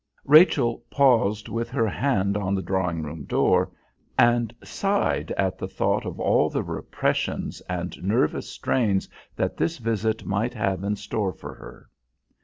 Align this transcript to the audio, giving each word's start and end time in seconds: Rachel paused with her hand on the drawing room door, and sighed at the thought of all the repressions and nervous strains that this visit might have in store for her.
Rachel 0.25 0.83
paused 0.89 1.47
with 1.47 1.69
her 1.69 1.85
hand 1.87 2.35
on 2.35 2.55
the 2.55 2.63
drawing 2.63 3.03
room 3.03 3.23
door, 3.23 3.69
and 4.17 4.51
sighed 4.63 5.29
at 5.33 5.59
the 5.59 5.67
thought 5.67 6.07
of 6.07 6.19
all 6.19 6.49
the 6.49 6.63
repressions 6.63 7.61
and 7.69 8.01
nervous 8.03 8.49
strains 8.49 9.07
that 9.35 9.57
this 9.57 9.77
visit 9.77 10.25
might 10.25 10.55
have 10.55 10.83
in 10.83 10.95
store 10.95 11.33
for 11.33 11.53
her. 11.53 11.87